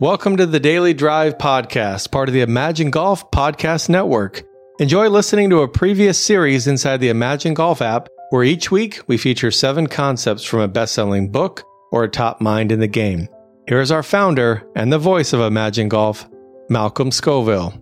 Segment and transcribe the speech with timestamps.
[0.00, 4.42] Welcome to the Daily Drive Podcast, part of the Imagine Golf Podcast Network.
[4.80, 9.16] Enjoy listening to a previous series inside the Imagine Golf app, where each week we
[9.16, 11.62] feature seven concepts from a best selling book
[11.92, 13.28] or a top mind in the game.
[13.68, 16.28] Here is our founder and the voice of Imagine Golf,
[16.68, 17.80] Malcolm Scoville.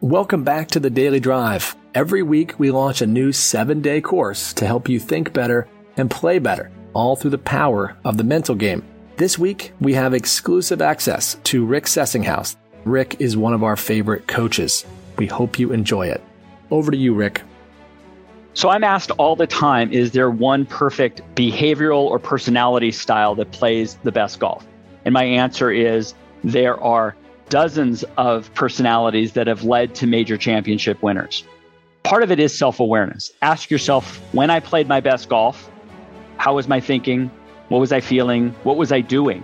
[0.00, 1.74] Welcome back to the Daily Drive.
[1.92, 5.66] Every week we launch a new seven day course to help you think better
[5.96, 8.82] and play better all through the power of the mental game.
[9.16, 12.56] This week, we have exclusive access to Rick Sessinghaus.
[12.84, 14.84] Rick is one of our favorite coaches.
[15.18, 16.22] We hope you enjoy it.
[16.70, 17.42] Over to you, Rick.
[18.54, 23.50] So I'm asked all the time is there one perfect behavioral or personality style that
[23.50, 24.66] plays the best golf?
[25.04, 27.16] And my answer is there are
[27.48, 31.44] dozens of personalities that have led to major championship winners.
[32.04, 33.32] Part of it is self awareness.
[33.42, 35.70] Ask yourself when I played my best golf,
[36.36, 37.30] how was my thinking?
[37.68, 38.50] What was I feeling?
[38.62, 39.42] What was I doing?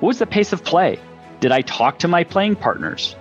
[0.00, 0.98] What was the pace of play?
[1.40, 3.16] Did I talk to my playing partners?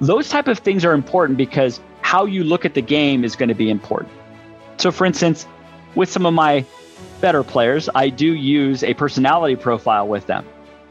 [0.00, 3.48] Those type of things are important because how you look at the game is going
[3.48, 4.12] to be important.
[4.76, 5.46] So for instance,
[5.94, 6.64] with some of my
[7.20, 10.46] better players, I do use a personality profile with them.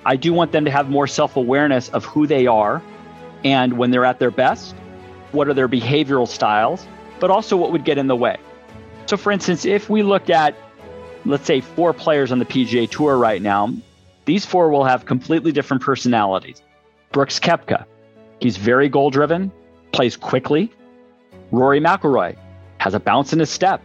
[0.06, 2.82] I do want them to have more self-awareness of who they are
[3.44, 4.76] and when they're at their best,
[5.32, 6.86] what are their behavioral styles,
[7.20, 8.38] but also what would get in the way.
[9.06, 10.56] So for instance, if we look at
[11.28, 13.74] let's say four players on the PGA Tour right now,
[14.26, 16.62] these four will have completely different personalities.
[17.12, 17.86] Brooks Koepka,
[18.40, 19.52] he's very goal driven,
[19.92, 20.72] plays quickly.
[21.52, 22.36] Rory McIlroy
[22.80, 23.82] has a bounce in his step.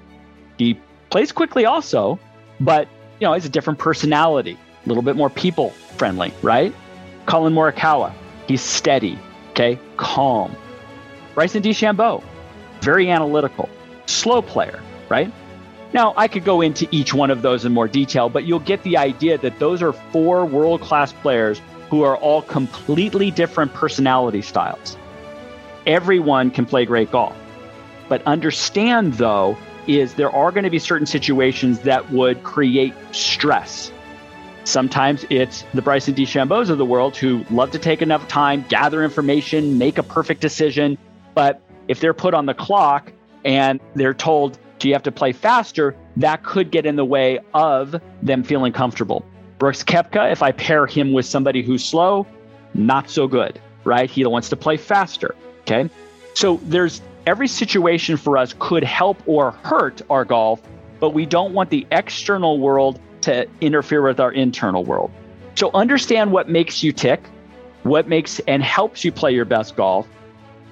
[0.59, 0.79] He
[1.11, 2.19] plays quickly also,
[2.61, 2.89] but
[3.21, 6.75] you know, he's a different personality, a little bit more people friendly, right?
[7.27, 8.13] Collin Morikawa,
[8.49, 9.19] he's steady,
[9.51, 10.55] okay, calm.
[11.35, 12.23] Bryson DeChambeau,
[12.81, 13.69] very analytical,
[14.07, 15.33] slow player, right?
[15.93, 18.83] Now, I could go into each one of those in more detail, but you'll get
[18.83, 24.41] the idea that those are four world class players who are all completely different personality
[24.41, 24.97] styles.
[25.87, 27.37] Everyone can play great golf.
[28.09, 33.93] But understand, though, is there are going to be certain situations that would create stress.
[34.65, 39.03] Sometimes it's the Bryson DeChambeaus of the world who love to take enough time, gather
[39.03, 40.97] information, make a perfect decision.
[41.35, 43.13] But if they're put on the clock
[43.45, 45.95] and they're told, you have to play faster.
[46.17, 49.25] That could get in the way of them feeling comfortable.
[49.59, 52.27] Brooks Koepka, if I pair him with somebody who's slow,
[52.75, 54.11] not so good, right?
[54.11, 55.35] He wants to play faster.
[55.61, 55.89] Okay.
[56.35, 60.61] So there's every situation for us could help or hurt our golf,
[60.99, 65.11] but we don't want the external world to interfere with our internal world.
[65.55, 67.23] So understand what makes you tick,
[67.83, 70.09] what makes and helps you play your best golf,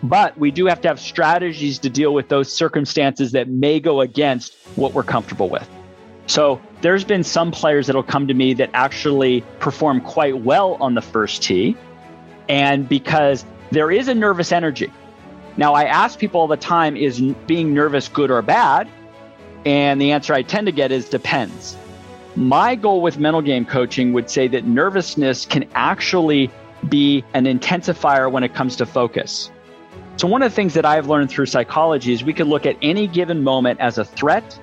[0.03, 4.01] but we do have to have strategies to deal with those circumstances that may go
[4.01, 5.69] against what we're comfortable with.
[6.27, 10.95] So there's been some players that'll come to me that actually perform quite well on
[10.95, 11.77] the first tee.
[12.49, 14.93] And because there is a nervous energy.
[15.57, 18.89] Now, I ask people all the time is being nervous good or bad?
[19.67, 21.77] And the answer I tend to get is depends.
[22.37, 26.51] My goal with mental game coaching would say that nervousness can actually
[26.89, 29.51] be an intensifier when it comes to focus.
[30.21, 32.77] So, one of the things that I've learned through psychology is we can look at
[32.83, 34.61] any given moment as a threat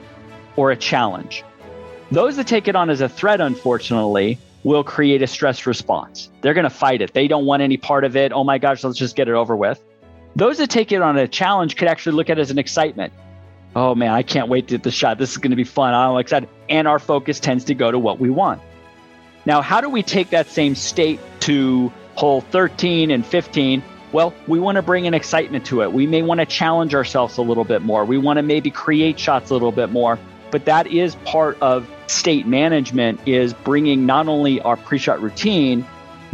[0.55, 1.43] or a challenge.
[2.11, 6.29] Those that take it on as a threat, unfortunately, will create a stress response.
[6.41, 7.11] They're going to fight it.
[7.15, 8.33] They don't want any part of it.
[8.33, 9.83] Oh my gosh, let's just get it over with.
[10.35, 13.11] Those that take it on a challenge could actually look at it as an excitement.
[13.75, 15.17] Oh man, I can't wait to get the shot.
[15.17, 15.91] This is going to be fun.
[15.91, 16.49] I'm excited.
[16.69, 18.61] And our focus tends to go to what we want.
[19.47, 23.81] Now, how do we take that same state to hole 13 and 15
[24.11, 25.91] well, we want to bring an excitement to it.
[25.91, 28.05] We may want to challenge ourselves a little bit more.
[28.05, 30.17] We want to maybe create shots a little bit more.
[30.49, 35.85] But that is part of state management is bringing not only our pre-shot routine,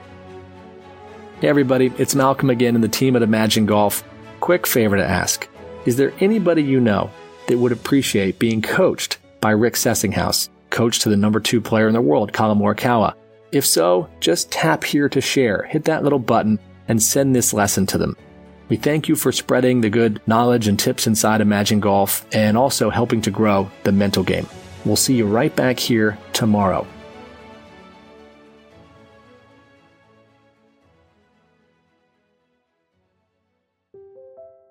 [1.40, 4.04] Hey, everybody, it's Malcolm again and the team at Imagine Golf.
[4.42, 5.48] Quick favor to ask
[5.86, 7.10] Is there anybody you know
[7.48, 11.94] that would appreciate being coached by Rick Sessinghaus, coach to the number two player in
[11.94, 13.14] the world, Collin Morikawa?
[13.54, 16.60] If so, just tap here to share, hit that little button,
[16.90, 18.18] and send this lesson to them.
[18.68, 22.90] We thank you for spreading the good knowledge and tips inside Imagine Golf and also
[22.90, 24.48] helping to grow the mental game.
[24.86, 26.88] We'll see you right back here tomorrow.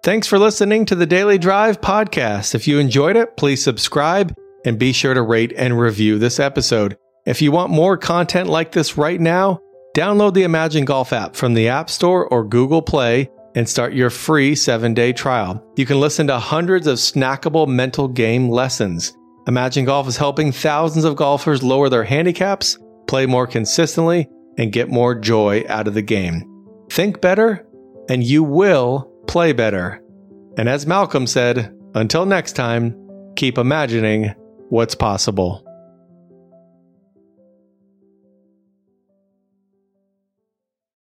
[0.02, 2.55] Thanks for listening to the Daily Drive podcast.
[2.55, 4.35] If you enjoyed it, please subscribe
[4.67, 6.99] and be sure to rate and review this episode.
[7.25, 9.61] If you want more content like this right now,
[9.97, 14.11] download the Imagine Golf app from the App Store or Google Play and start your
[14.11, 15.65] free seven day trial.
[15.77, 19.17] You can listen to hundreds of snackable mental game lessons.
[19.47, 24.89] Imagine Golf is helping thousands of golfers lower their handicaps, play more consistently, and get
[24.89, 26.51] more joy out of the game.
[26.91, 27.67] Think better,
[28.09, 30.03] and you will play better.
[30.57, 32.97] And as Malcolm said, until next time,
[33.37, 34.35] keep imagining
[34.69, 35.65] what's possible.